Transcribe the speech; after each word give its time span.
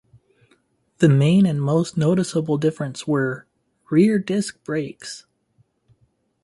The 0.97 1.07
main 1.09 1.45
and 1.45 1.61
most 1.61 1.95
noticeable 1.95 2.57
difference 2.57 3.05
were 3.05 3.45
rear 3.91 4.17
disc 4.17 4.63
brakes. 4.63 5.27